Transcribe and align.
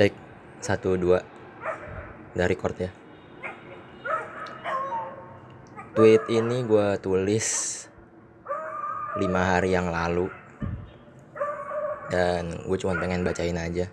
Cek 0.00 0.16
satu 0.64 0.96
dua 0.96 1.20
dari 2.32 2.56
record 2.56 2.72
ya. 2.72 2.88
Tweet 5.92 6.24
ini 6.32 6.64
gue 6.64 6.96
tulis 7.04 7.44
lima 9.20 9.44
hari 9.44 9.76
yang 9.76 9.92
lalu 9.92 10.32
dan 12.08 12.64
gue 12.64 12.78
cuma 12.80 12.96
pengen 12.96 13.28
bacain 13.28 13.60
aja. 13.60 13.92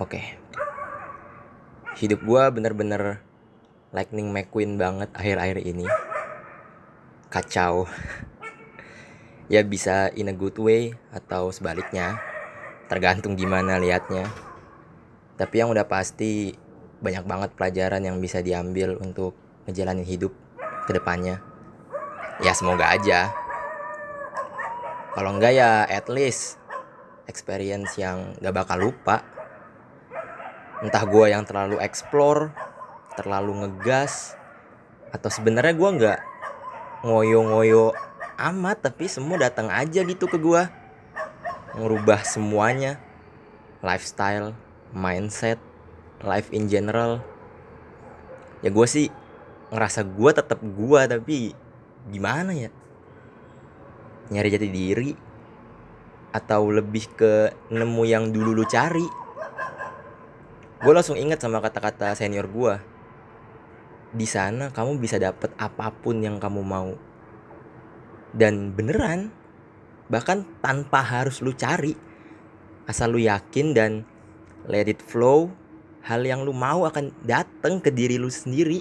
Oke, 0.00 0.40
hidup 2.00 2.24
gue 2.24 2.42
bener-bener 2.48 3.20
Lightning 3.92 4.32
McQueen 4.32 4.80
banget 4.80 5.12
akhir-akhir 5.12 5.60
ini. 5.60 5.84
Kacau. 7.28 7.84
ya 9.52 9.60
bisa 9.60 10.08
in 10.16 10.32
a 10.32 10.36
good 10.36 10.56
way 10.56 10.96
atau 11.12 11.52
sebaliknya 11.52 12.27
tergantung 12.88 13.36
gimana 13.36 13.76
liatnya. 13.76 14.26
Tapi 15.36 15.54
yang 15.60 15.70
udah 15.70 15.86
pasti 15.86 16.56
banyak 16.98 17.24
banget 17.28 17.50
pelajaran 17.54 18.02
yang 18.02 18.18
bisa 18.18 18.42
diambil 18.42 18.98
untuk 18.98 19.38
ngejalanin 19.68 20.02
hidup 20.02 20.34
ke 20.88 20.96
depannya. 20.96 21.38
Ya 22.42 22.56
semoga 22.56 22.90
aja. 22.90 23.30
Kalau 25.14 25.36
enggak 25.36 25.54
ya 25.54 25.86
at 25.86 26.10
least 26.10 26.58
experience 27.30 27.94
yang 28.00 28.34
gak 28.40 28.56
bakal 28.56 28.90
lupa. 28.90 29.22
Entah 30.82 31.04
gue 31.06 31.26
yang 31.30 31.44
terlalu 31.44 31.78
explore 31.82 32.50
terlalu 33.18 33.66
ngegas 33.66 34.38
atau 35.10 35.26
sebenarnya 35.26 35.74
gue 35.74 35.90
nggak 35.98 36.20
ngoyo-ngoyo 37.02 37.90
amat 38.38 38.86
tapi 38.86 39.10
semua 39.10 39.42
datang 39.42 39.66
aja 39.74 40.06
gitu 40.06 40.30
ke 40.30 40.38
gue 40.38 40.62
ngerubah 41.78 42.26
semuanya. 42.26 42.98
Lifestyle 43.78 44.58
mindset 44.90 45.62
life 46.26 46.50
in 46.50 46.66
general. 46.66 47.22
Ya 48.60 48.74
gue 48.74 48.86
sih 48.90 49.06
ngerasa 49.70 50.02
gue 50.02 50.30
tetap 50.34 50.58
gue 50.58 51.00
tapi 51.06 51.54
gimana 52.10 52.50
ya? 52.50 52.70
Nyari 54.34 54.48
jati 54.50 54.68
diri 54.68 55.10
atau 56.34 56.68
lebih 56.68 57.08
ke 57.14 57.32
nemu 57.70 58.02
yang 58.04 58.34
dulu 58.34 58.52
lu 58.58 58.64
cari? 58.66 59.06
Gue 60.78 60.92
langsung 60.94 61.18
inget 61.18 61.38
sama 61.42 61.62
kata-kata 61.62 62.14
senior 62.18 62.46
gue 62.50 62.98
di 64.08 64.24
sana 64.24 64.72
kamu 64.72 64.96
bisa 64.96 65.20
dapet 65.20 65.52
apa 65.60 65.92
pun 65.92 66.18
yang 66.24 66.40
kamu 66.40 66.64
mau. 66.64 66.96
Dan 68.32 68.72
beneran 68.76 69.32
bahkan 70.08 70.44
tanpa 70.64 71.04
harus 71.04 71.40
lu 71.44 71.52
cari. 71.52 71.94
Asal 72.88 73.12
lu 73.12 73.20
yakin 73.20 73.76
dan 73.76 74.08
let 74.64 74.88
it 74.88 75.04
flow 75.04 75.52
hal 76.04 76.24
yang 76.24 76.40
lu 76.40 76.56
mau 76.56 76.88
akan 76.88 77.12
datang 77.24 77.80
ke 77.84 77.92
diri 77.92 78.16
lu 78.16 78.32
sendiri. 78.32 78.80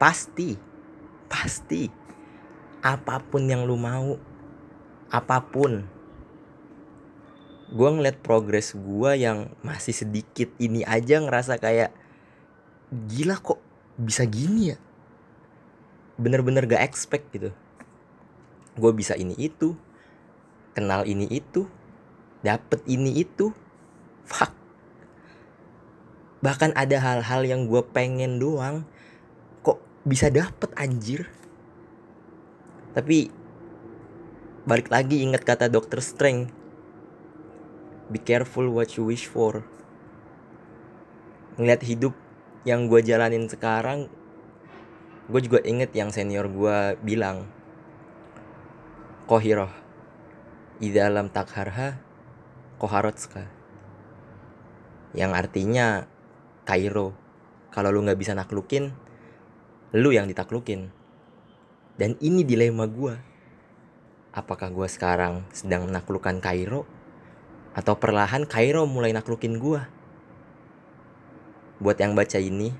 Pasti 0.00 0.56
pasti 1.28 1.92
apa 2.80 3.20
pun 3.20 3.44
yang 3.44 3.68
lu 3.68 3.76
mau 3.76 4.16
apa 5.12 5.44
pun 5.44 5.84
gue 7.68 7.88
ngeliat 7.92 8.24
progres 8.24 8.72
gue 8.72 9.10
yang 9.20 9.52
masih 9.60 9.92
sedikit 9.92 10.48
ini 10.56 10.80
aja 10.88 11.20
ngerasa 11.20 11.60
kayak 11.60 11.92
gila 12.88 13.36
kok 13.36 13.60
bisa 14.00 14.24
gini 14.24 14.72
ya? 14.72 14.78
Bener-bener 16.16 16.64
gak 16.64 16.80
expect 16.80 17.28
gitu. 17.36 17.52
Gue 18.72 18.92
bisa 18.96 19.12
ini 19.20 19.36
itu 19.36 19.76
kenal 20.78 21.02
ini 21.02 21.26
itu 21.26 21.66
dapet 22.46 22.78
ini 22.86 23.18
itu 23.26 23.50
fuck. 24.22 24.54
Bahkan 26.38 26.78
ada 26.78 27.02
hal-hal 27.02 27.42
yang 27.42 27.66
gue 27.66 27.82
pengen 27.90 28.38
doang 28.38 28.86
kok 29.66 29.82
bisa 30.06 30.30
dapet 30.30 30.70
anjir? 30.78 31.26
Tapi 32.94 33.34
balik 34.62 34.86
lagi 34.94 35.26
ingat 35.26 35.42
kata 35.42 35.66
dokter 35.66 35.98
Strange 35.98 36.54
be 38.06 38.22
careful 38.22 38.70
what 38.70 38.94
you 38.94 39.02
wish 39.02 39.26
for. 39.26 39.66
Ngeliat 41.58 41.82
hidup 41.82 42.14
yang 42.62 42.86
gue 42.86 43.02
jalanin 43.02 43.50
sekarang 43.50 44.06
gue 45.28 45.40
juga 45.44 45.60
inget 45.66 45.92
yang 45.92 46.08
senior 46.08 46.48
gue 46.48 46.96
bilang 47.04 47.44
kohiroh 50.78 50.94
idalam 50.94 51.26
takharha 51.26 51.98
koharotska 52.78 53.50
yang 55.10 55.34
artinya 55.34 56.06
Kairo. 56.62 57.18
Kalau 57.74 57.90
lu 57.90 58.06
nggak 58.06 58.18
bisa 58.18 58.32
naklukin 58.38 58.94
lu 59.90 60.14
yang 60.14 60.30
ditaklukin. 60.30 60.94
Dan 61.98 62.14
ini 62.22 62.46
dilema 62.46 62.86
gue 62.86 63.18
apakah 64.30 64.70
gue 64.70 64.86
sekarang 64.86 65.42
sedang 65.50 65.90
menaklukkan 65.90 66.38
Kairo? 66.38 66.86
Atau 67.74 67.98
perlahan 67.98 68.46
Kairo 68.46 68.86
mulai 68.86 69.10
naklukin 69.10 69.58
gue 69.58 69.82
buat 71.82 71.98
yang 71.98 72.14
baca 72.14 72.38
ini 72.38 72.74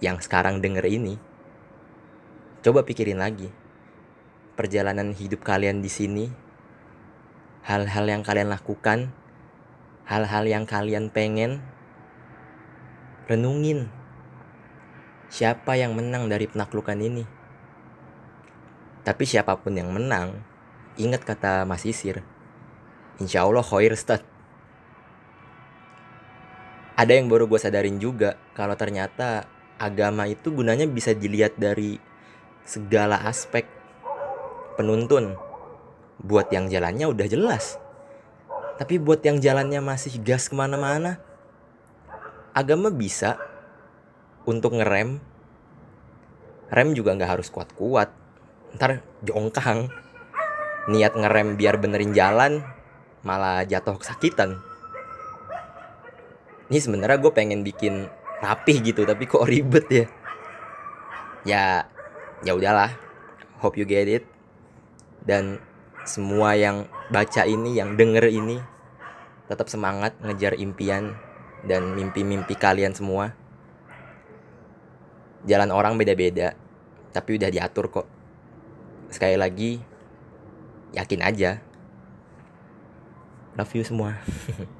yang 0.00 0.16
sekarang 0.20 0.60
denger 0.60 0.84
ini 0.88 1.16
coba 2.60 2.84
pikirin 2.84 3.20
lagi. 3.20 3.48
Perjalanan 4.60 5.16
hidup 5.16 5.40
kalian 5.40 5.80
di 5.80 5.88
sini 5.88 6.49
hal-hal 7.70 8.02
yang 8.10 8.26
kalian 8.26 8.50
lakukan, 8.50 9.14
hal-hal 10.02 10.42
yang 10.42 10.66
kalian 10.66 11.06
pengen, 11.06 11.62
renungin 13.30 13.86
siapa 15.30 15.78
yang 15.78 15.94
menang 15.94 16.26
dari 16.26 16.50
penaklukan 16.50 16.98
ini. 16.98 17.22
Tapi 19.06 19.22
siapa 19.22 19.54
pun 19.54 19.78
yang 19.78 19.94
menang, 19.94 20.42
ingat 20.98 21.22
kata 21.22 21.62
Mas 21.62 21.86
Isir, 21.86 22.26
insya 23.22 23.46
Allah 23.46 23.62
khair 23.62 23.94
start. 23.94 24.26
Ada 26.98 27.22
yang 27.22 27.30
baru 27.30 27.46
gue 27.46 27.62
sadarin 27.62 28.02
juga, 28.02 28.34
kalau 28.50 28.74
ternyata 28.74 29.46
agama 29.78 30.26
itu 30.26 30.50
gunanya 30.50 30.90
bisa 30.90 31.14
dilihat 31.14 31.54
dari 31.54 32.02
segala 32.66 33.22
aspek 33.30 33.62
penuntun 34.74 35.49
buat 36.20 36.52
yang 36.52 36.68
jalannya 36.68 37.08
udah 37.08 37.26
jelas. 37.26 37.80
Tapi 38.76 38.96
buat 38.96 39.20
yang 39.24 39.40
jalannya 39.40 39.80
masih 39.84 40.20
gas 40.24 40.48
ke 40.48 40.56
mana-mana 40.56 41.20
agama 42.54 42.90
bisa 42.90 43.38
untuk 44.46 44.78
ngerem. 44.78 45.22
Rem 46.70 46.88
juga 46.94 47.14
nggak 47.18 47.30
harus 47.38 47.48
kuat-kuat. 47.50 48.10
Ntar 48.78 49.02
jongkang. 49.26 49.90
Niat 50.90 51.14
ngerem 51.14 51.58
biar 51.58 51.76
benerin 51.78 52.14
jalan 52.14 52.62
malah 53.20 53.66
jatuh 53.66 53.98
kesakitan. 54.00 54.58
Ini 56.70 56.78
sebenarnya 56.78 57.18
gue 57.18 57.32
pengen 57.34 57.66
bikin 57.66 58.06
rapih 58.40 58.80
gitu 58.80 59.02
tapi 59.02 59.26
kok 59.26 59.44
ribet 59.44 59.86
ya? 59.90 60.06
Ya 61.42 61.64
ya 62.46 62.52
udahlah. 62.54 62.94
Hope 63.60 63.76
you 63.76 63.84
get 63.84 64.06
it. 64.06 64.24
Dan 65.26 65.60
semua 66.10 66.58
yang 66.58 66.90
baca 67.06 67.46
ini, 67.46 67.78
yang 67.78 67.94
denger 67.94 68.26
ini 68.26 68.58
tetap 69.46 69.70
semangat 69.70 70.18
ngejar 70.18 70.58
impian 70.58 71.14
dan 71.62 71.94
mimpi-mimpi 71.94 72.58
kalian 72.58 72.90
semua. 72.90 73.30
Jalan 75.46 75.70
orang 75.70 75.94
beda-beda, 75.94 76.58
tapi 77.14 77.38
udah 77.38 77.48
diatur 77.48 77.86
kok. 77.94 78.10
Sekali 79.14 79.38
lagi, 79.38 79.78
yakin 80.98 81.22
aja. 81.22 81.62
Love 83.54 83.74
you 83.78 83.86
semua. 83.86 84.18